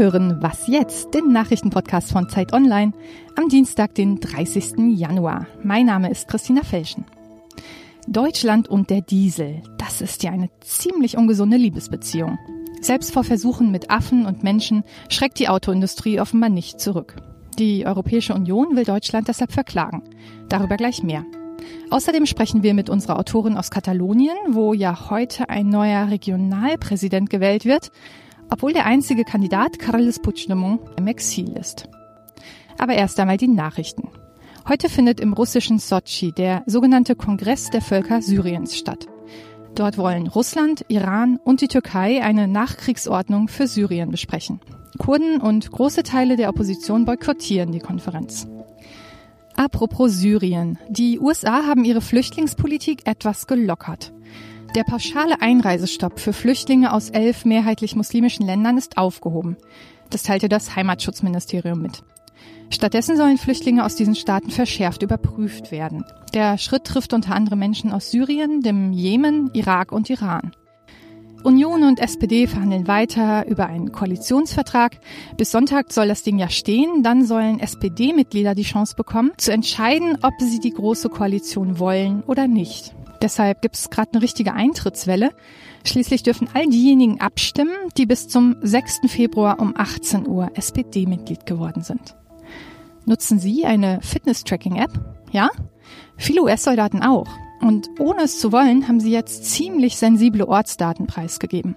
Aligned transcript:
hören 0.00 0.40
Was 0.40 0.66
jetzt, 0.66 1.12
den 1.12 1.30
Nachrichtenpodcast 1.30 2.10
von 2.10 2.26
Zeit 2.30 2.54
Online 2.54 2.94
am 3.36 3.50
Dienstag, 3.50 3.94
den 3.94 4.18
30. 4.18 4.96
Januar. 4.96 5.46
Mein 5.62 5.84
Name 5.84 6.10
ist 6.10 6.26
Christina 6.26 6.62
Felschen. 6.62 7.04
Deutschland 8.08 8.66
und 8.66 8.88
der 8.88 9.02
Diesel, 9.02 9.60
das 9.76 10.00
ist 10.00 10.22
ja 10.22 10.30
eine 10.30 10.48
ziemlich 10.62 11.18
ungesunde 11.18 11.58
Liebesbeziehung. 11.58 12.38
Selbst 12.80 13.12
vor 13.12 13.24
Versuchen 13.24 13.70
mit 13.70 13.90
Affen 13.90 14.24
und 14.24 14.42
Menschen 14.42 14.84
schreckt 15.10 15.38
die 15.38 15.50
Autoindustrie 15.50 16.18
offenbar 16.18 16.48
nicht 16.48 16.80
zurück. 16.80 17.16
Die 17.58 17.84
Europäische 17.84 18.32
Union 18.32 18.76
will 18.76 18.84
Deutschland 18.84 19.28
deshalb 19.28 19.52
verklagen. 19.52 20.02
Darüber 20.48 20.78
gleich 20.78 21.02
mehr. 21.02 21.26
Außerdem 21.90 22.24
sprechen 22.24 22.62
wir 22.62 22.72
mit 22.72 22.88
unserer 22.88 23.18
Autorin 23.18 23.58
aus 23.58 23.70
Katalonien, 23.70 24.36
wo 24.48 24.72
ja 24.72 25.10
heute 25.10 25.50
ein 25.50 25.68
neuer 25.68 26.08
Regionalpräsident 26.08 27.28
gewählt 27.28 27.66
wird 27.66 27.92
obwohl 28.50 28.72
der 28.72 28.86
einzige 28.86 29.24
Kandidat 29.24 29.78
Carles 29.78 30.18
Puigdemont 30.18 30.80
im 30.96 31.06
Exil 31.06 31.56
ist. 31.56 31.88
Aber 32.78 32.94
erst 32.94 33.18
einmal 33.20 33.36
die 33.36 33.48
Nachrichten. 33.48 34.08
Heute 34.68 34.88
findet 34.88 35.20
im 35.20 35.32
russischen 35.32 35.78
Sochi 35.78 36.32
der 36.32 36.62
sogenannte 36.66 37.16
Kongress 37.16 37.70
der 37.70 37.80
Völker 37.80 38.22
Syriens 38.22 38.76
statt. 38.76 39.06
Dort 39.74 39.98
wollen 39.98 40.26
Russland, 40.26 40.84
Iran 40.88 41.38
und 41.42 41.60
die 41.60 41.68
Türkei 41.68 42.22
eine 42.22 42.48
Nachkriegsordnung 42.48 43.48
für 43.48 43.66
Syrien 43.66 44.10
besprechen. 44.10 44.60
Kurden 44.98 45.40
und 45.40 45.70
große 45.70 46.02
Teile 46.02 46.36
der 46.36 46.48
Opposition 46.48 47.04
boykottieren 47.04 47.72
die 47.72 47.78
Konferenz. 47.78 48.48
Apropos 49.56 50.12
Syrien. 50.12 50.78
Die 50.88 51.18
USA 51.18 51.66
haben 51.66 51.84
ihre 51.84 52.00
Flüchtlingspolitik 52.00 53.06
etwas 53.06 53.46
gelockert. 53.46 54.12
Der 54.76 54.84
pauschale 54.84 55.40
Einreisestopp 55.40 56.20
für 56.20 56.32
Flüchtlinge 56.32 56.92
aus 56.92 57.10
elf 57.10 57.44
mehrheitlich 57.44 57.96
muslimischen 57.96 58.46
Ländern 58.46 58.78
ist 58.78 58.98
aufgehoben. 58.98 59.56
Das 60.10 60.22
teilte 60.22 60.48
das 60.48 60.76
Heimatschutzministerium 60.76 61.82
mit. 61.82 62.04
Stattdessen 62.70 63.16
sollen 63.16 63.36
Flüchtlinge 63.36 63.84
aus 63.84 63.96
diesen 63.96 64.14
Staaten 64.14 64.50
verschärft 64.50 65.02
überprüft 65.02 65.72
werden. 65.72 66.04
Der 66.34 66.56
Schritt 66.56 66.84
trifft 66.84 67.12
unter 67.12 67.34
anderem 67.34 67.58
Menschen 67.58 67.90
aus 67.90 68.12
Syrien, 68.12 68.60
dem 68.60 68.92
Jemen, 68.92 69.50
Irak 69.54 69.90
und 69.90 70.08
Iran. 70.08 70.52
Union 71.42 71.82
und 71.82 71.98
SPD 71.98 72.46
verhandeln 72.46 72.86
weiter 72.86 73.46
über 73.48 73.66
einen 73.66 73.90
Koalitionsvertrag. 73.90 75.00
Bis 75.36 75.50
Sonntag 75.50 75.92
soll 75.92 76.06
das 76.06 76.22
Ding 76.22 76.38
ja 76.38 76.48
stehen. 76.48 77.02
Dann 77.02 77.24
sollen 77.24 77.58
SPD-Mitglieder 77.58 78.54
die 78.54 78.62
Chance 78.62 78.94
bekommen, 78.94 79.32
zu 79.36 79.52
entscheiden, 79.52 80.18
ob 80.22 80.34
sie 80.38 80.60
die 80.60 80.70
Große 80.70 81.08
Koalition 81.08 81.78
wollen 81.80 82.22
oder 82.26 82.46
nicht. 82.46 82.94
Deshalb 83.22 83.60
gibt 83.60 83.76
es 83.76 83.90
gerade 83.90 84.12
eine 84.14 84.22
richtige 84.22 84.54
Eintrittswelle. 84.54 85.30
Schließlich 85.84 86.22
dürfen 86.22 86.48
all 86.54 86.66
diejenigen 86.66 87.20
abstimmen, 87.20 87.74
die 87.96 88.06
bis 88.06 88.28
zum 88.28 88.56
6. 88.62 89.00
Februar 89.08 89.60
um 89.60 89.74
18 89.76 90.26
Uhr 90.26 90.50
SPD-Mitglied 90.54 91.46
geworden 91.46 91.82
sind. 91.82 92.16
Nutzen 93.04 93.38
Sie 93.38 93.64
eine 93.64 94.00
Fitness-Tracking-App? 94.02 94.92
Ja? 95.32 95.50
Viele 96.16 96.42
US-Soldaten 96.42 97.02
auch. 97.02 97.28
Und 97.60 97.88
ohne 97.98 98.22
es 98.22 98.38
zu 98.38 98.52
wollen, 98.52 98.88
haben 98.88 99.00
sie 99.00 99.10
jetzt 99.10 99.44
ziemlich 99.44 99.96
sensible 99.96 100.46
Ortsdaten 100.48 101.06
preisgegeben. 101.06 101.76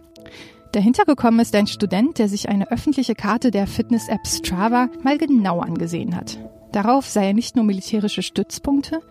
Dahinter 0.71 1.03
gekommen 1.05 1.39
ist 1.39 1.55
ein 1.55 1.67
Student, 1.67 2.17
der 2.17 2.29
sich 2.29 2.49
eine 2.49 2.71
öffentliche 2.71 3.15
Karte 3.15 3.51
der 3.51 3.67
Fitness-App 3.67 4.25
Strava 4.25 4.89
mal 5.03 5.17
genau 5.17 5.59
angesehen 5.59 6.15
hat. 6.15 6.39
Darauf 6.71 7.07
sei 7.07 7.27
er 7.27 7.33
nicht 7.33 7.55
nur 7.55 7.65
militärische 7.65 8.23
Stützpunkte, 8.23 9.01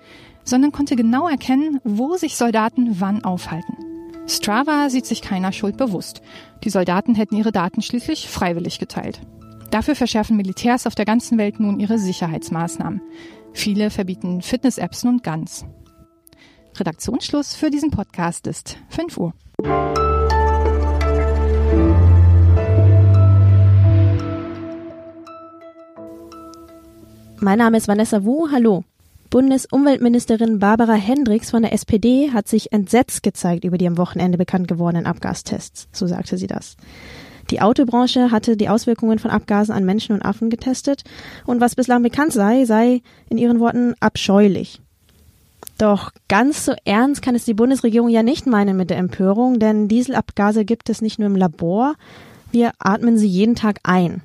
sondern 0.44 0.72
konnte 0.72 0.96
genau 0.96 1.28
erkennen, 1.28 1.80
wo 1.84 2.16
sich 2.16 2.36
Soldaten 2.36 3.00
wann 3.00 3.24
aufhalten. 3.24 3.76
Strava 4.26 4.88
sieht 4.88 5.06
sich 5.06 5.22
keiner 5.22 5.52
Schuld 5.52 5.76
bewusst. 5.76 6.22
Die 6.64 6.70
Soldaten 6.70 7.14
hätten 7.14 7.36
ihre 7.36 7.52
Daten 7.52 7.82
schließlich 7.82 8.28
freiwillig 8.28 8.78
geteilt. 8.78 9.20
Dafür 9.70 9.94
verschärfen 9.94 10.36
Militärs 10.36 10.86
auf 10.86 10.94
der 10.94 11.04
ganzen 11.04 11.38
Welt 11.38 11.58
nun 11.58 11.80
ihre 11.80 11.98
Sicherheitsmaßnahmen. 11.98 13.00
Viele 13.52 13.90
verbieten 13.90 14.42
Fitness-Apps 14.42 15.04
nun 15.04 15.18
ganz. 15.18 15.64
Redaktionsschluss 16.78 17.54
für 17.54 17.70
diesen 17.70 17.90
Podcast 17.90 18.46
ist 18.46 18.78
5 18.88 19.16
Uhr. 19.18 19.34
Mein 27.40 27.58
Name 27.58 27.76
ist 27.76 27.88
Vanessa 27.88 28.24
Wu. 28.24 28.48
Hallo. 28.52 28.84
Bundesumweltministerin 29.32 30.58
Barbara 30.58 30.92
Hendricks 30.92 31.52
von 31.52 31.62
der 31.62 31.72
SPD 31.72 32.32
hat 32.34 32.48
sich 32.48 32.70
entsetzt 32.70 33.22
gezeigt 33.22 33.64
über 33.64 33.78
die 33.78 33.86
am 33.86 33.96
Wochenende 33.96 34.36
bekannt 34.36 34.68
gewordenen 34.68 35.06
Abgastests. 35.06 35.88
So 35.90 36.06
sagte 36.06 36.36
sie 36.36 36.46
das. 36.46 36.76
Die 37.50 37.62
Autobranche 37.62 38.30
hatte 38.30 38.58
die 38.58 38.68
Auswirkungen 38.68 39.18
von 39.18 39.30
Abgasen 39.30 39.72
an 39.74 39.86
Menschen 39.86 40.14
und 40.14 40.20
Affen 40.20 40.50
getestet 40.50 41.04
und 41.46 41.62
was 41.62 41.76
bislang 41.76 42.02
bekannt 42.02 42.34
sei, 42.34 42.66
sei 42.66 43.00
in 43.30 43.38
ihren 43.38 43.58
Worten 43.58 43.94
abscheulich. 44.00 44.82
Doch 45.78 46.10
ganz 46.28 46.66
so 46.66 46.74
ernst 46.84 47.22
kann 47.22 47.34
es 47.34 47.46
die 47.46 47.54
Bundesregierung 47.54 48.10
ja 48.10 48.22
nicht 48.22 48.46
meinen 48.46 48.76
mit 48.76 48.90
der 48.90 48.98
Empörung, 48.98 49.58
denn 49.58 49.88
Dieselabgase 49.88 50.66
gibt 50.66 50.90
es 50.90 51.00
nicht 51.00 51.18
nur 51.18 51.28
im 51.28 51.36
Labor, 51.36 51.94
wir 52.50 52.72
atmen 52.78 53.16
sie 53.16 53.28
jeden 53.28 53.54
Tag 53.54 53.80
ein. 53.82 54.20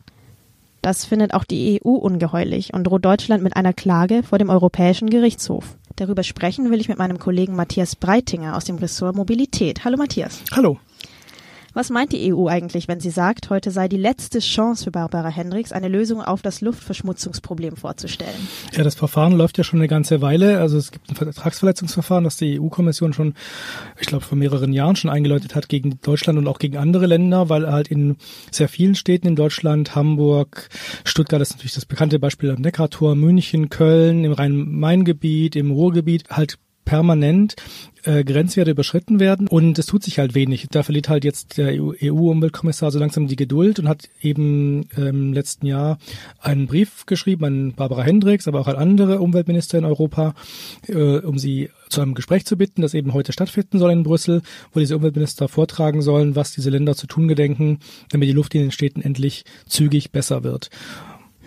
Das 0.88 1.04
findet 1.04 1.34
auch 1.34 1.44
die 1.44 1.82
EU 1.84 1.90
ungeheuerlich 1.90 2.74
und 2.74 2.86
droht 2.86 3.04
Deutschland 3.04 3.44
mit 3.44 3.58
einer 3.58 3.74
Klage 3.74 4.24
vor 4.24 4.38
dem 4.38 4.50
Europäischen 4.50 5.10
Gerichtshof. 5.10 5.76
Darüber 5.98 6.24
sprechen 6.24 6.72
will 6.72 6.80
ich 6.80 6.88
mit 6.88 6.98
meinem 6.98 7.20
Kollegen 7.20 7.58
Matthias 7.58 7.98
Breitinger 7.98 8.56
aus 8.56 8.64
dem 8.64 8.78
Ressort 8.78 9.14
Mobilität. 9.14 9.84
Hallo 9.84 9.98
Matthias. 9.98 10.42
Hallo. 10.54 10.80
Was 11.78 11.92
meint 11.92 12.12
die 12.12 12.34
EU 12.34 12.48
eigentlich, 12.48 12.88
wenn 12.88 13.00
sie 13.00 13.12
sagt, 13.12 13.52
heute 13.52 13.70
sei 13.70 13.88
die 13.88 13.98
letzte 13.98 14.40
Chance 14.40 14.86
für 14.86 14.90
Barbara 14.90 15.30
Hendricks, 15.30 15.72
eine 15.72 15.90
Lösung 15.90 16.24
auf 16.24 16.42
das 16.42 16.62
Luftverschmutzungsproblem 16.62 17.76
vorzustellen? 17.76 18.48
Ja, 18.74 18.84
das 18.84 18.96
Verfahren 18.96 19.34
läuft 19.34 19.60
ja 19.60 19.64
schon 19.64 19.78
eine 19.78 19.88
ganze 19.88 20.20
Weile. 20.20 20.60
Also 20.60 20.80
es 20.80 20.90
gibt 20.90 21.08
ein 21.08 21.16
Vertragsverletzungsverfahren, 21.16 22.24
das 22.24 22.38
die 22.38 22.60
EU-Kommission 22.60 23.14
schon, 23.14 23.36
ich 24.00 24.08
glaube, 24.08 24.26
vor 24.26 24.40
mehreren 24.40 24.74
Jahren 24.74 24.96
schon 24.96 25.12
eingeläutet 25.12 25.54
hat 25.54 25.70
gegen 25.70 26.02
Deutschland 26.02 26.40
und 26.40 26.48
auch 26.48 26.58
gegen 26.58 26.78
andere 26.78 27.06
Länder, 27.06 27.48
weil 27.48 27.72
halt 27.72 27.90
in 27.90 28.16
sehr 28.50 28.70
vielen 28.70 28.96
Städten 28.96 29.28
in 29.28 29.36
Deutschland, 29.36 29.94
Hamburg, 29.94 30.70
Stuttgart 31.04 31.44
ist 31.44 31.52
natürlich 31.52 31.76
das 31.76 31.86
bekannte 31.86 32.18
Beispiel 32.18 32.50
am 32.50 32.62
Neckartor, 32.62 33.14
München, 33.14 33.70
Köln, 33.70 34.24
im 34.24 34.32
Rhein-Main-Gebiet, 34.32 35.56
im 35.56 35.70
Ruhrgebiet 35.70 36.24
halt 36.32 36.58
permanent 36.88 37.58
äh, 38.04 38.24
Grenzwerte 38.24 38.72
überschritten 38.72 39.20
werden 39.20 39.48
und 39.48 39.78
es 39.78 39.86
tut 39.86 40.04
sich 40.04 40.20
halt 40.20 40.34
wenig. 40.36 40.68
Da 40.72 40.84
verliert 40.84 41.10
halt 41.10 41.26
jetzt 41.26 41.58
der 41.58 41.74
EU-Umweltkommissar 41.74 42.92
so 42.92 42.98
langsam 42.98 43.28
die 43.28 43.36
Geduld 43.36 43.78
und 43.80 43.90
hat 43.90 44.08
eben 44.22 44.88
ähm, 44.96 45.28
im 45.28 45.34
letzten 45.34 45.66
Jahr 45.68 45.98
einen 46.40 46.68
Brief 46.68 47.06
geschrieben 47.06 47.44
an 47.44 47.74
Barbara 47.74 48.04
Hendricks, 48.04 48.48
aber 48.48 48.62
auch 48.62 48.68
an 48.68 48.78
andere 48.78 49.20
Umweltminister 49.20 49.78
in 49.78 49.84
Europa, 49.84 50.34
äh, 50.88 51.18
um 51.18 51.38
sie 51.38 51.70
zu 51.90 52.02
einem 52.02 52.14
Gespräch 52.14 52.46
zu 52.46 52.58
bitten, 52.58 52.82
das 52.82 52.94
eben 52.94 53.14
heute 53.14 53.34
stattfinden 53.34 53.80
soll 53.80 53.92
in 53.92 54.04
Brüssel, 54.04 54.42
wo 54.72 54.80
diese 54.80 54.96
Umweltminister 54.96 55.50
vortragen 55.50 56.02
sollen, 56.02 56.38
was 56.38 56.54
diese 56.54 56.70
Länder 56.70 56.96
zu 56.96 57.08
tun 57.08 57.28
gedenken, 57.28 57.80
damit 58.12 58.30
die 58.30 58.34
Luft 58.34 58.56
in 58.56 58.62
den 58.62 58.72
Städten 58.72 59.02
endlich 59.02 59.44
zügig 59.68 60.12
besser 60.12 60.44
wird. 60.44 60.70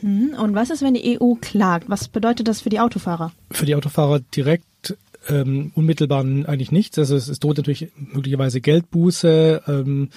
Hm, 0.00 0.34
und 0.38 0.54
was 0.54 0.70
ist, 0.70 0.82
wenn 0.82 0.94
die 0.94 1.18
EU 1.20 1.34
klagt? 1.40 1.88
Was 1.88 2.08
bedeutet 2.08 2.48
das 2.48 2.60
für 2.60 2.70
die 2.70 2.80
Autofahrer? 2.80 3.32
Für 3.50 3.66
die 3.66 3.74
Autofahrer 3.74 4.20
direkt 4.20 4.64
ähm, 5.28 5.72
unmittelbar 5.74 6.20
eigentlich 6.20 6.72
nichts. 6.72 6.98
Also 6.98 7.16
es, 7.16 7.28
es 7.28 7.40
droht 7.40 7.58
natürlich 7.58 7.88
möglicherweise 7.96 8.60
Geldbuße, 8.60 9.62
ähm, 9.66 10.08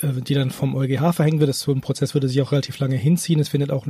äh, 0.00 0.20
die 0.22 0.34
dann 0.34 0.50
vom 0.50 0.74
EuGH 0.74 1.12
verhängt 1.12 1.40
wird. 1.40 1.48
Das 1.48 1.60
so 1.60 1.72
ein 1.72 1.80
Prozess 1.80 2.14
würde 2.14 2.28
sich 2.28 2.40
auch 2.42 2.52
relativ 2.52 2.78
lange 2.78 2.96
hinziehen. 2.96 3.40
Es 3.40 3.48
findet 3.48 3.70
auch 3.70 3.86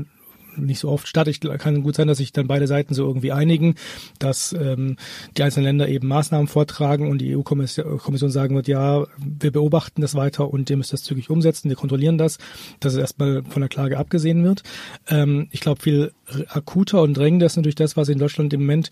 nicht 0.57 0.81
so 0.81 0.89
oft 0.89 1.09
statt. 1.09 1.29
Ich 1.29 1.41
kann 1.41 1.83
gut 1.83 1.97
sein, 1.97 2.09
dass 2.09 2.19
sich 2.19 2.33
dann 2.33 2.47
beide 2.47 2.67
Seiten 2.67 2.95
so 2.95 3.07
irgendwie 3.07 3.33
einigen, 3.33 3.75
dass 4.19 4.53
ähm, 4.53 4.97
die 5.37 5.43
einzelnen 5.43 5.65
Länder 5.65 5.89
eben 5.89 6.09
Maßnahmen 6.09 6.49
vortragen 6.49 7.09
und 7.09 7.19
die 7.19 7.37
EU-Kommission 7.37 8.31
sagen 8.31 8.55
wird, 8.55 8.69
ja, 8.69 9.07
wir 9.19 9.53
beobachten 9.53 10.01
das 10.01 10.15
weiter 10.15 10.51
und 10.51 10.71
ihr 10.71 10.77
müsst 10.77 10.93
das 10.93 11.03
zügig 11.03 11.31
umsetzen, 11.31 11.69
wir 11.69 11.77
kontrollieren 11.77 12.19
das, 12.19 12.39
dass 12.81 12.95
es 12.95 12.99
erstmal 12.99 13.43
von 13.45 13.63
der 13.63 13.69
Klage 13.69 13.99
abgesehen 13.99 14.45
wird. 14.45 14.63
Ähm, 15.09 15.49
ich 15.51 15.61
glaube, 15.61 15.83
viel 15.83 16.13
akuter 16.49 17.03
und 17.03 17.17
drängender 17.17 17.47
ist 17.47 17.57
natürlich 17.57 17.77
das, 17.77 17.97
was 17.97 18.09
in 18.09 18.19
Deutschland 18.19 18.53
im 18.53 18.61
Moment 18.61 18.91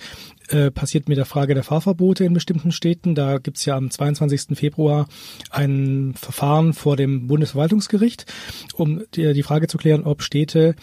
äh, 0.49 0.71
passiert 0.71 1.09
mit 1.09 1.19
der 1.19 1.25
Frage 1.25 1.55
der 1.55 1.65
Fahrverbote 1.65 2.25
in 2.25 2.35
bestimmten 2.35 2.73
Städten. 2.73 3.15
Da 3.15 3.39
gibt 3.39 3.57
es 3.57 3.65
ja 3.65 3.77
am 3.77 3.91
22. 3.91 4.57
Februar 4.57 5.09
ein 5.51 6.15
Verfahren 6.17 6.73
vor 6.73 6.97
dem 6.97 7.27
Bundesverwaltungsgericht, 7.27 8.27
um 8.75 9.03
die, 9.15 9.33
die 9.33 9.43
Frage 9.43 9.67
zu 9.67 9.79
klären, 9.79 10.05
ob 10.05 10.23
Städte 10.23 10.75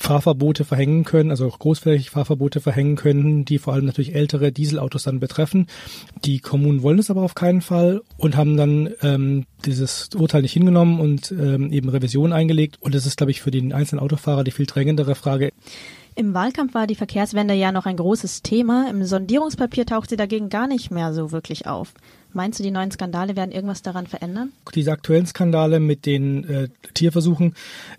Fahrverbote 0.00 0.64
verhängen 0.64 1.04
können, 1.04 1.30
also 1.30 1.46
auch 1.46 1.58
großflächig 1.58 2.10
Fahrverbote 2.10 2.60
verhängen 2.60 2.96
können, 2.96 3.44
die 3.44 3.58
vor 3.58 3.74
allem 3.74 3.84
natürlich 3.84 4.14
ältere 4.14 4.50
Dieselautos 4.50 5.02
dann 5.02 5.20
betreffen. 5.20 5.66
Die 6.24 6.40
Kommunen 6.40 6.82
wollen 6.82 6.98
es 6.98 7.10
aber 7.10 7.22
auf 7.22 7.34
keinen 7.34 7.60
Fall 7.60 8.00
und 8.16 8.36
haben 8.36 8.56
dann 8.56 8.90
ähm, 9.02 9.44
dieses 9.66 10.08
Urteil 10.16 10.42
nicht 10.42 10.54
hingenommen 10.54 11.00
und 11.00 11.32
ähm, 11.32 11.70
eben 11.70 11.90
Revision 11.90 12.32
eingelegt. 12.32 12.78
Und 12.80 12.94
das 12.94 13.04
ist, 13.04 13.18
glaube 13.18 13.30
ich, 13.30 13.42
für 13.42 13.50
den 13.50 13.74
einzelnen 13.74 14.00
Autofahrer 14.00 14.42
die 14.42 14.52
viel 14.52 14.66
drängendere 14.66 15.14
Frage. 15.14 15.50
Im 16.14 16.34
Wahlkampf 16.34 16.74
war 16.74 16.86
die 16.86 16.94
Verkehrswende 16.94 17.54
ja 17.54 17.70
noch 17.70 17.86
ein 17.86 17.96
großes 17.96 18.42
Thema. 18.42 18.88
Im 18.90 19.04
Sondierungspapier 19.04 19.86
taucht 19.86 20.10
sie 20.10 20.16
dagegen 20.16 20.48
gar 20.48 20.66
nicht 20.66 20.90
mehr 20.90 21.12
so 21.12 21.30
wirklich 21.30 21.66
auf. 21.66 21.92
Meinst 22.32 22.58
du, 22.58 22.62
die 22.62 22.70
neuen 22.70 22.90
Skandale 22.90 23.36
werden 23.36 23.52
irgendwas 23.52 23.82
daran 23.82 24.06
verändern? 24.06 24.52
Diese 24.74 24.92
aktuellen 24.92 25.26
Skandale 25.26 25.80
mit 25.80 26.06
den 26.06 26.44
äh, 26.48 26.68
Tierversuchen 26.94 27.54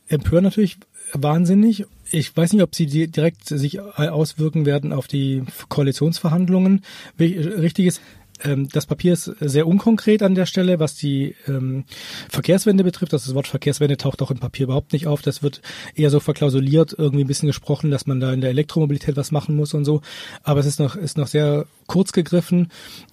empören 0.08 0.44
natürlich 0.44 0.78
wahnsinnig. 1.14 1.86
Ich 2.10 2.36
weiß 2.36 2.54
nicht, 2.54 2.64
ob 2.64 2.76
sie 2.76 2.86
direkt 3.08 3.48
sich 3.48 3.80
auswirken 3.80 4.66
werden 4.66 4.92
auf 4.94 5.08
die 5.08 5.44
Koalitionsverhandlungen. 5.70 6.84
Richtig 7.20 7.86
ist, 7.86 8.02
ähm, 8.44 8.68
das 8.70 8.86
Papier 8.86 9.14
ist 9.14 9.26
sehr 9.40 9.68
unkonkret 9.68 10.24
an 10.24 10.36
der 10.36 10.46
Stelle, 10.46 10.80
was 10.80 10.96
die 10.96 11.36
ähm, 11.48 11.86
Verkehrswende 12.30 12.84
betrifft. 12.84 13.14
Das 13.14 13.34
Wort 13.34 13.48
Verkehrswende 13.48 13.98
taucht 13.98 14.22
auch 14.22 14.32
im 14.32 14.40
Papier 14.40 14.66
überhaupt 14.66 14.94
nicht 14.94 15.08
auf. 15.08 15.22
Das 15.22 15.44
wird 15.44 15.62
eher 15.96 16.10
so 16.10 16.20
verklausuliert, 16.20 16.96
irgendwie 16.98 17.24
ein 17.24 17.28
bisschen 17.28 17.48
gesprochen, 17.48 17.92
dass 17.92 18.08
man 18.08 18.20
da 18.20 18.34
in 18.34 18.42
der 18.42 18.50
Elektromobilität 18.50 19.18
was 19.18 19.32
machen 19.32 19.56
muss 19.56 19.74
und 19.74 19.86
so. 19.86 20.02
Aber 20.44 20.60
es 20.60 20.66
ist 20.66 20.80
noch, 20.80 20.96
ist 20.96 21.18
noch 21.18 21.28
sehr 21.28 21.66
kurz 21.88 22.14
gegriffen 22.14 22.70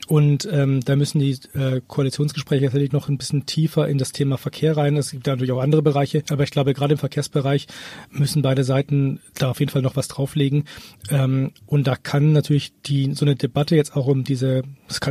und 0.06 0.48
ähm, 0.50 0.80
da 0.80 0.94
müssen 0.94 1.18
die 1.18 1.38
äh, 1.54 1.80
Koalitionsgespräche 1.86 2.66
tatsächlich 2.66 2.92
noch 2.92 3.08
ein 3.08 3.18
bisschen 3.18 3.44
tiefer 3.44 3.88
in 3.88 3.98
das 3.98 4.12
Thema 4.12 4.38
Verkehr 4.38 4.76
rein. 4.76 4.96
Es 4.96 5.10
gibt 5.10 5.26
da 5.26 5.32
natürlich 5.32 5.52
auch 5.52 5.60
andere 5.60 5.82
Bereiche, 5.82 6.22
aber 6.30 6.44
ich 6.44 6.50
glaube, 6.50 6.74
gerade 6.74 6.92
im 6.92 6.98
Verkehrsbereich 6.98 7.66
müssen 8.10 8.42
beide 8.42 8.62
Seiten 8.64 9.20
da 9.34 9.50
auf 9.50 9.60
jeden 9.60 9.72
Fall 9.72 9.82
noch 9.82 9.96
was 9.96 10.08
drauflegen. 10.08 10.64
Ähm, 11.10 11.52
und 11.66 11.86
da 11.86 11.96
kann 11.96 12.32
natürlich 12.32 12.72
die 12.86 13.12
so 13.14 13.24
eine 13.24 13.34
Debatte 13.34 13.74
jetzt 13.74 13.96
auch 13.96 14.06
um 14.06 14.24
diese 14.24 14.62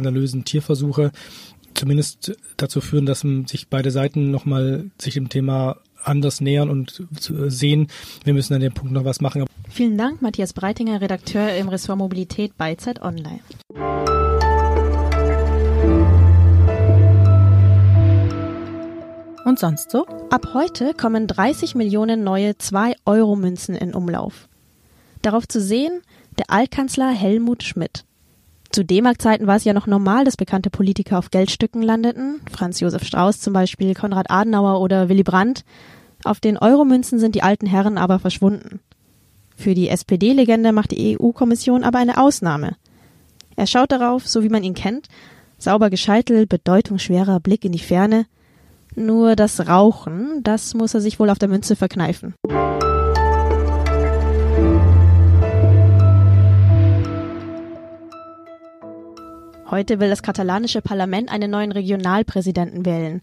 skandalösen 0.07 0.45
Tierversuche 0.45 1.12
zumindest 1.74 2.36
dazu 2.56 2.81
führen, 2.81 3.06
dass 3.06 3.25
sich 3.45 3.68
beide 3.68 3.92
Seiten 3.92 4.31
nochmal 4.31 4.89
sich 4.98 5.13
dem 5.13 5.30
Thema 5.30 5.77
anders 6.04 6.39
nähern 6.39 6.69
und 6.69 7.04
sehen, 7.19 7.88
wir 8.24 8.33
müssen 8.33 8.54
an 8.54 8.62
dem 8.62 8.74
Punkt 8.74 8.94
noch 8.94 9.04
was 9.04 9.19
machen. 9.19 9.45
Vielen 9.69 9.98
Dank, 9.98 10.21
Matthias 10.21 10.54
Breitinger, 10.54 11.01
Redakteur 11.01 11.56
im 11.56 11.68
Ressort 11.68 12.00
Mobilität 12.00 12.57
bei 12.57 12.75
Zeit 12.75 13.01
Online. 13.01 13.42
Und 19.45 19.60
sonst 19.60 19.92
so? 19.92 20.06
Ab 20.30 20.53
heute 20.53 20.94
kommen 20.94 21.27
30 21.27 21.75
Millionen 21.75 22.24
neue 22.24 22.51
2-Euro-Münzen 22.51 23.75
in 23.75 23.94
Umlauf. 23.94 24.48
Darauf 25.21 25.48
zu 25.48 25.62
sehen, 25.62 26.01
der 26.38 26.50
Altkanzler 26.50 27.10
Helmut 27.10 27.63
Schmidt. 27.63 28.06
Zu 28.77 28.85
D-Mark-Zeiten 28.85 29.47
war 29.47 29.56
es 29.56 29.63
ja 29.63 29.74
noch 29.74 29.88
normal, 29.88 30.24
dass 30.24 30.38
bekannte 30.38 30.69
Politiker 30.69 31.18
auf 31.18 31.31
Geldstücken 31.31 31.81
landeten. 31.81 32.41
Franz 32.51 32.79
Josef 32.79 33.03
Strauß 33.03 33.39
zum 33.39 33.51
Beispiel, 33.51 33.95
Konrad 33.95 34.29
Adenauer 34.29 34.81
oder 34.81 35.09
Willy 35.09 35.24
Brandt. 35.24 35.65
Auf 36.24 36.39
den 36.39 36.59
Euromünzen 36.59 37.18
sind 37.18 37.33
die 37.33 37.41
alten 37.41 37.65
Herren 37.65 37.97
aber 37.97 38.19
verschwunden. 38.19 38.79
Für 39.56 39.74
die 39.74 39.89
SPD-Legende 39.89 40.74
macht 40.74 40.91
die 40.91 41.18
EU-Kommission 41.18 41.83
aber 41.83 41.97
eine 41.97 42.19
Ausnahme. 42.21 42.75
Er 43.56 43.65
schaut 43.65 43.91
darauf, 43.91 44.27
so 44.27 44.44
wie 44.44 44.50
man 44.50 44.63
ihn 44.63 44.75
kennt, 44.75 45.07
sauber 45.57 45.89
gescheitel, 45.89 46.45
bedeutungsschwerer 46.45 47.39
Blick 47.39 47.65
in 47.65 47.71
die 47.71 47.79
Ferne. 47.79 48.27
Nur 48.94 49.35
das 49.35 49.68
Rauchen, 49.68 50.44
das 50.44 50.75
muss 50.75 50.94
er 50.94 51.01
sich 51.01 51.19
wohl 51.19 51.31
auf 51.31 51.39
der 51.39 51.50
Münze 51.50 51.75
verkneifen. 51.75 52.35
Heute 59.69 59.99
will 59.99 60.09
das 60.09 60.23
katalanische 60.23 60.81
Parlament 60.81 61.29
einen 61.29 61.51
neuen 61.51 61.73
Regionalpräsidenten 61.73 62.85
wählen. 62.85 63.21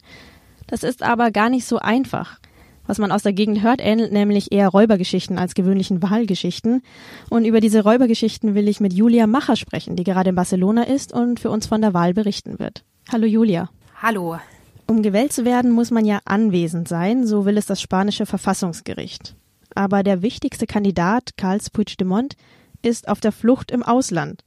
Das 0.66 0.82
ist 0.82 1.02
aber 1.02 1.30
gar 1.30 1.48
nicht 1.48 1.64
so 1.64 1.78
einfach. 1.78 2.38
Was 2.86 2.98
man 2.98 3.12
aus 3.12 3.22
der 3.22 3.32
Gegend 3.32 3.62
hört, 3.62 3.80
ähnelt 3.80 4.12
nämlich 4.12 4.52
eher 4.52 4.68
Räubergeschichten 4.68 5.38
als 5.38 5.54
gewöhnlichen 5.54 6.02
Wahlgeschichten. 6.02 6.82
Und 7.30 7.46
über 7.46 7.60
diese 7.60 7.82
Räubergeschichten 7.82 8.54
will 8.54 8.68
ich 8.68 8.80
mit 8.80 8.92
Julia 8.92 9.26
Macher 9.26 9.56
sprechen, 9.56 9.96
die 9.96 10.04
gerade 10.04 10.30
in 10.30 10.36
Barcelona 10.36 10.82
ist 10.82 11.14
und 11.14 11.40
für 11.40 11.50
uns 11.50 11.66
von 11.66 11.80
der 11.80 11.94
Wahl 11.94 12.12
berichten 12.12 12.58
wird. 12.58 12.84
Hallo 13.10 13.24
Julia. 13.26 13.70
Hallo. 14.02 14.38
Um 14.86 15.02
gewählt 15.02 15.32
zu 15.32 15.46
werden, 15.46 15.70
muss 15.70 15.90
man 15.90 16.04
ja 16.04 16.18
anwesend 16.26 16.88
sein, 16.88 17.26
so 17.26 17.46
will 17.46 17.56
es 17.56 17.64
das 17.64 17.80
spanische 17.80 18.26
Verfassungsgericht. 18.26 19.34
Aber 19.74 20.02
der 20.02 20.20
wichtigste 20.20 20.66
Kandidat, 20.66 21.38
Carles 21.38 21.70
Puigdemont, 21.70 22.36
ist 22.82 23.08
auf 23.08 23.20
der 23.20 23.32
Flucht 23.32 23.70
im 23.70 23.82
Ausland. 23.82 24.44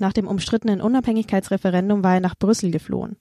Nach 0.00 0.14
dem 0.14 0.26
umstrittenen 0.26 0.80
Unabhängigkeitsreferendum 0.80 2.02
war 2.02 2.14
er 2.14 2.20
nach 2.20 2.34
Brüssel 2.34 2.70
geflohen. 2.70 3.16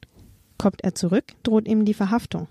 Kommt 0.58 0.82
er 0.82 0.96
zurück, 0.96 1.26
droht 1.44 1.68
ihm 1.68 1.84
die 1.84 1.94
Verhaftung. 1.94 2.48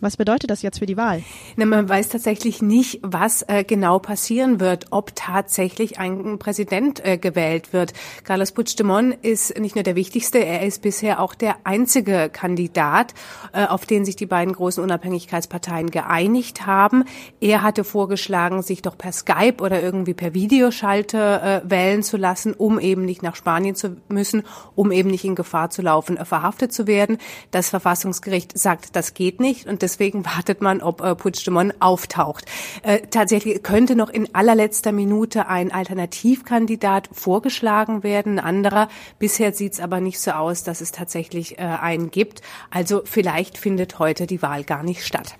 Was 0.00 0.16
bedeutet 0.16 0.48
das 0.48 0.62
jetzt 0.62 0.78
für 0.78 0.86
die 0.86 0.96
Wahl? 0.96 1.22
Na, 1.56 1.66
man 1.66 1.86
weiß 1.86 2.08
tatsächlich 2.08 2.62
nicht, 2.62 3.00
was 3.02 3.42
äh, 3.42 3.64
genau 3.64 3.98
passieren 3.98 4.58
wird, 4.58 4.86
ob 4.90 5.14
tatsächlich 5.14 5.98
ein 5.98 6.38
Präsident 6.38 7.04
äh, 7.04 7.18
gewählt 7.18 7.74
wird. 7.74 7.92
Carlos 8.24 8.52
Puigdemont 8.52 9.18
ist 9.22 9.58
nicht 9.58 9.74
nur 9.74 9.82
der 9.82 9.96
wichtigste, 9.96 10.38
er 10.38 10.66
ist 10.66 10.80
bisher 10.80 11.20
auch 11.20 11.34
der 11.34 11.56
einzige 11.64 12.30
Kandidat, 12.32 13.12
äh, 13.52 13.66
auf 13.66 13.84
den 13.84 14.06
sich 14.06 14.16
die 14.16 14.24
beiden 14.24 14.54
großen 14.54 14.82
Unabhängigkeitsparteien 14.82 15.90
geeinigt 15.90 16.64
haben. 16.64 17.04
Er 17.40 17.62
hatte 17.62 17.84
vorgeschlagen, 17.84 18.62
sich 18.62 18.80
doch 18.80 18.96
per 18.96 19.12
Skype 19.12 19.56
oder 19.60 19.82
irgendwie 19.82 20.14
per 20.14 20.32
Videoschalte 20.32 21.62
äh, 21.64 21.70
wählen 21.70 22.02
zu 22.02 22.16
lassen, 22.16 22.54
um 22.54 22.80
eben 22.80 23.04
nicht 23.04 23.22
nach 23.22 23.36
Spanien 23.36 23.74
zu 23.74 23.96
müssen, 24.08 24.44
um 24.74 24.92
eben 24.92 25.10
nicht 25.10 25.26
in 25.26 25.34
Gefahr 25.34 25.68
zu 25.68 25.82
laufen, 25.82 26.16
verhaftet 26.24 26.72
zu 26.72 26.86
werden. 26.86 27.18
Das 27.50 27.68
Verfassungsgericht 27.68 28.56
sagt, 28.56 28.96
das 28.96 29.12
geht 29.12 29.40
nicht 29.40 29.66
und 29.66 29.82
deswegen 29.90 30.24
wartet 30.24 30.60
man, 30.60 30.80
ob 30.80 31.00
äh, 31.00 31.14
Puigdemont 31.14 31.74
auftaucht. 31.80 32.44
Äh, 32.82 33.00
tatsächlich 33.10 33.62
könnte 33.62 33.96
noch 33.96 34.08
in 34.08 34.34
allerletzter 34.34 34.92
Minute 34.92 35.48
ein 35.48 35.72
Alternativkandidat 35.72 37.08
vorgeschlagen 37.12 38.02
werden, 38.02 38.38
ein 38.38 38.44
anderer. 38.44 38.88
Bisher 39.18 39.52
sieht 39.52 39.74
es 39.74 39.80
aber 39.80 40.00
nicht 40.00 40.20
so 40.20 40.32
aus, 40.32 40.62
dass 40.62 40.80
es 40.80 40.92
tatsächlich 40.92 41.58
äh, 41.58 41.62
einen 41.62 42.10
gibt. 42.10 42.42
Also 42.70 43.02
vielleicht 43.04 43.58
findet 43.58 43.98
heute 43.98 44.26
die 44.26 44.42
Wahl 44.42 44.64
gar 44.64 44.82
nicht 44.82 45.04
statt. 45.04 45.34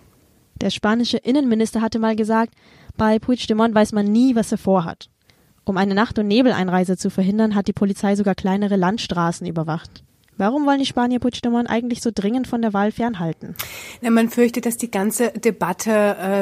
Der 0.61 0.71
spanische 0.71 1.17
Innenminister 1.17 1.81
hatte 1.81 1.99
mal 1.99 2.17
gesagt, 2.17 2.55
bei 2.97 3.19
Puigdemont 3.19 3.75
weiß 3.75 3.93
man 3.93 4.07
nie, 4.07 4.35
was 4.35 4.53
er 4.53 4.59
vorhat. 4.59 5.09
Um 5.65 5.77
eine 5.77 5.95
Nacht- 5.95 6.19
und 6.19 6.27
Nebeleinreise 6.27 6.97
zu 6.97 7.11
verhindern, 7.11 7.55
hat 7.55 7.69
die 7.69 7.73
Polizei 7.73 8.17
sogar 8.17 8.35
kleinere 8.35 8.77
Landstraßen 8.77 9.47
überwacht. 9.47 10.03
Warum 10.41 10.65
wollen 10.65 10.79
die 10.79 10.87
Spanier 10.87 11.19
Puigdemont 11.19 11.69
eigentlich 11.69 12.01
so 12.01 12.11
dringend 12.15 12.47
von 12.47 12.63
der 12.63 12.73
Wahl 12.73 12.93
fernhalten? 12.93 13.55
Ja, 14.01 14.11
man 14.11 14.31
fürchtet, 14.31 14.65
dass 14.65 14.79
die 14.79 14.91
ganze 14.91 15.33
Debatte 15.33 15.91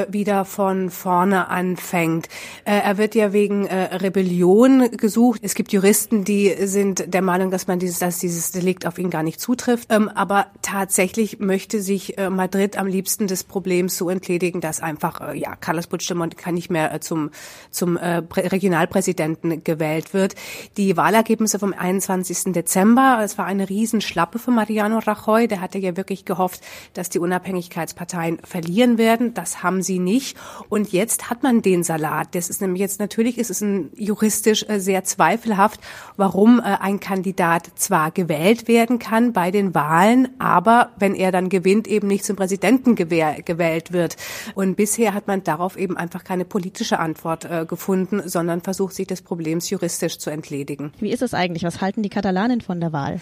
äh, 0.09 0.13
wieder 0.13 0.45
von 0.45 0.91
vorne 0.91 1.49
anfängt. 1.49 2.29
Äh, 2.65 2.79
er 2.79 2.97
wird 2.97 3.17
ja 3.17 3.33
wegen 3.33 3.67
äh, 3.67 3.97
Rebellion 3.97 4.89
gesucht. 4.93 5.41
Es 5.43 5.57
gibt 5.57 5.73
Juristen, 5.73 6.23
die 6.23 6.55
sind 6.65 7.13
der 7.13 7.23
Meinung, 7.23 7.51
dass 7.51 7.67
man 7.67 7.81
dieses, 7.81 7.99
dass 7.99 8.21
dieses 8.21 8.53
Delikt 8.53 8.87
auf 8.87 8.99
ihn 8.99 9.11
gar 9.11 9.25
nicht 9.25 9.41
zutrifft. 9.41 9.89
Ähm, 9.91 10.09
aber 10.09 10.47
tatsächlich 10.63 11.41
möchte 11.41 11.83
sich 11.83 12.19
äh, 12.19 12.31
Madrid 12.31 12.79
am 12.79 12.87
liebsten 12.87 13.27
des 13.27 13.43
Problems 13.43 13.97
so 13.97 14.11
entledigen, 14.11 14.61
dass 14.61 14.79
einfach 14.79 15.33
äh, 15.33 15.37
ja 15.37 15.57
Carlos 15.57 15.89
Puigdemont 15.89 16.39
kann 16.39 16.55
nicht 16.55 16.71
mehr 16.71 16.95
äh, 16.95 17.01
zum 17.01 17.31
zum 17.73 17.97
Regionalpräsidenten 17.97 19.65
gewählt 19.65 20.15
wird. 20.15 20.37
Die 20.77 20.97
Wahlergebnisse 20.97 21.59
vom 21.59 21.73
21. 21.73 22.53
Dezember, 22.53 23.21
es 23.25 23.39
war 23.39 23.45
eine 23.45 23.69
riesige 23.69 23.88
Riesenschlappe 23.89 24.39
für 24.39 24.51
Mariano 24.51 24.99
Rajoy. 24.99 25.49
Der 25.49 25.63
hatte 25.63 25.79
ja 25.79 25.97
wirklich 25.97 26.27
gehofft, 26.27 26.61
dass 26.93 27.09
die 27.09 27.19
Unabhängigkeitsparteien 27.19 28.39
verlieren 28.45 28.99
werden. 28.99 29.33
Das 29.33 29.63
haben 29.63 29.83
sie 29.83 29.99
nicht. 29.99 30.37
Und 30.69 30.93
jetzt 30.93 31.31
hat 31.31 31.43
man 31.43 31.63
den 31.63 31.83
Salat. 31.83 32.35
Das 32.35 32.51
ist 32.51 32.61
nämlich 32.61 32.81
jetzt 32.81 33.01
natürlich 33.01 33.39
ist 33.39 33.51
es 33.51 33.63
ein 33.63 33.91
juristisch 33.97 34.67
äh, 34.69 34.79
sehr 34.79 35.05
zweifelhaft, 35.05 35.81
warum 36.17 36.61
äh, 36.61 36.65
ein 36.65 37.01
Kandidat 37.01 37.71
zwar 37.77 38.11
gewählt 38.11 38.69
werden 38.69 38.99
kann 38.99 39.33
bei 39.33 39.51
den 39.51 39.75
Wahlen, 39.75 40.29
aber 40.39 40.91
wenn 40.99 41.15
er 41.15 41.33
dann 41.33 41.49
gewinnt, 41.49 41.89
eben 41.89 42.09
nicht 42.09 42.25
zum 42.25 42.37
Präsidenten 42.37 42.95
gewählt 42.95 43.93
wird. 43.93 44.17
Und 44.55 44.77
bisher 44.77 45.15
hat 45.15 45.27
man 45.27 45.45
darauf 45.45 45.79
eben 45.79 45.97
einfach 45.97 46.25
keine 46.25 46.45
politische 46.45 46.99
Antwort 46.99 47.47
äh, 47.47 47.65
gefunden, 47.67 48.29
sondern 48.29 48.61
versucht 48.61 48.95
sich 48.95 49.07
des 49.07 49.23
Problems 49.23 49.71
juristisch 49.71 50.19
zu 50.19 50.29
entledigen. 50.29 50.93
Wie 50.99 51.11
ist 51.11 51.23
es 51.23 51.33
eigentlich? 51.33 51.63
Was 51.63 51.81
halten 51.81 52.03
die 52.03 52.11
Katalanen 52.11 52.61
von 52.61 52.81
der 52.81 52.93
Wahl? 52.93 53.21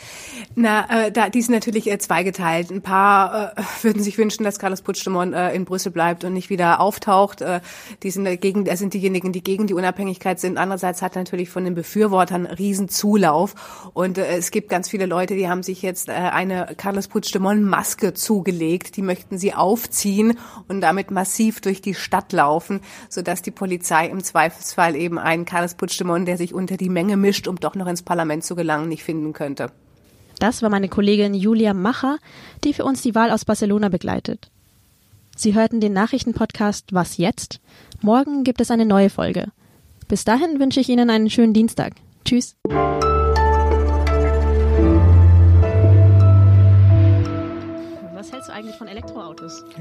Na, 0.58 0.86
äh, 0.88 1.12
da, 1.12 1.28
die 1.28 1.42
sind 1.42 1.52
natürlich 1.52 1.86
äh, 1.90 1.98
zweigeteilt. 1.98 2.70
Ein 2.70 2.80
paar 2.80 3.52
äh, 3.58 3.62
würden 3.82 4.02
sich 4.02 4.16
wünschen, 4.16 4.42
dass 4.42 4.58
Carlos 4.58 4.80
Puigdemont 4.80 5.34
äh, 5.34 5.54
in 5.54 5.66
Brüssel 5.66 5.92
bleibt 5.92 6.25
und 6.25 6.32
nicht 6.32 6.48
wieder 6.48 6.80
auftaucht. 6.80 7.42
Äh, 7.42 7.60
die 8.02 8.10
sind 8.10 8.25
dagegen, 8.25 8.64
das 8.64 8.78
sind 8.78 8.94
diejenigen, 8.94 9.32
die 9.32 9.42
gegen 9.42 9.66
die 9.66 9.75
Unabhängigkeit 9.75 10.40
sind. 10.40 10.56
Andererseits 10.56 11.02
hat 11.02 11.14
natürlich 11.14 11.50
von 11.50 11.64
den 11.64 11.75
Befürwortern 11.75 12.46
riesen 12.46 12.88
Zulauf. 12.88 13.90
Und 13.92 14.16
äh, 14.16 14.38
es 14.38 14.50
gibt 14.50 14.70
ganz 14.70 14.88
viele 14.88 15.04
Leute, 15.04 15.36
die 15.36 15.46
haben 15.46 15.62
sich 15.62 15.82
jetzt 15.82 16.08
äh, 16.08 16.12
eine 16.12 16.75
Carlos 16.78 17.08
Puigdemont-Maske 17.08 18.14
zugelegt. 18.14 18.96
Die 18.96 19.02
möchten 19.02 19.36
sie 19.36 19.52
aufziehen 19.52 20.38
und 20.68 20.80
damit 20.80 21.10
massiv 21.10 21.60
durch 21.60 21.82
die 21.82 21.94
Stadt 21.94 22.32
laufen, 22.32 22.80
sodass 23.10 23.42
die 23.42 23.50
Polizei 23.50 24.06
im 24.06 24.25
Zweifelsfall 24.25 24.96
eben 24.96 25.18
einen 25.18 25.44
Carlos 25.44 25.75
Puigdemont, 25.75 26.26
der 26.26 26.38
sich 26.38 26.54
unter 26.54 26.78
die 26.78 26.88
Menge 26.88 27.18
mischt, 27.18 27.46
um 27.46 27.56
doch 27.56 27.75
noch 27.75 27.88
ins 27.88 28.02
Parlament 28.02 28.42
zu 28.42 28.56
gelangen, 28.56 28.88
nicht 28.88 29.04
finden 29.04 29.34
könnte. 29.34 29.70
Das 30.38 30.62
war 30.62 30.68
meine 30.68 30.88
Kollegin 30.88 31.34
Julia 31.34 31.72
Macher, 31.72 32.18
die 32.64 32.74
für 32.74 32.84
uns 32.84 33.02
die 33.02 33.14
Wahl 33.14 33.30
aus 33.30 33.44
Barcelona 33.44 33.88
begleitet. 33.88 34.50
Sie 35.34 35.54
hörten 35.54 35.80
den 35.80 35.92
Nachrichtenpodcast 35.92 36.92
Was 36.92 37.16
jetzt? 37.16 37.60
Morgen 38.02 38.44
gibt 38.44 38.60
es 38.60 38.70
eine 38.70 38.86
neue 38.86 39.10
Folge. 39.10 39.52
Bis 40.08 40.24
dahin 40.24 40.60
wünsche 40.60 40.80
ich 40.80 40.88
Ihnen 40.88 41.10
einen 41.10 41.30
schönen 41.30 41.52
Dienstag. 41.52 41.94
Tschüss. 42.24 42.56
hältst 48.36 48.48
du 48.48 48.52
eigentlich 48.52 48.76
von 48.76 48.88
Elektroautos? 48.88 49.64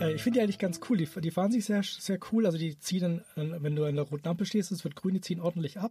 Äh, 0.00 0.14
ich 0.14 0.22
finde 0.22 0.38
die 0.38 0.42
eigentlich 0.42 0.58
ganz 0.58 0.80
cool. 0.88 0.96
Die, 0.96 1.06
die 1.20 1.30
fahren 1.30 1.52
sich 1.52 1.66
sehr, 1.66 1.82
sehr 1.82 2.18
cool. 2.32 2.46
Also 2.46 2.56
die 2.56 2.78
ziehen, 2.78 3.22
dann, 3.36 3.62
wenn 3.62 3.76
du 3.76 3.84
an 3.84 3.94
der 3.94 4.04
roten 4.04 4.26
Ampel 4.26 4.46
stehst, 4.46 4.72
es 4.72 4.84
wird 4.84 4.96
grün, 4.96 5.14
die 5.14 5.20
ziehen 5.20 5.40
ordentlich 5.40 5.78
ab. 5.78 5.90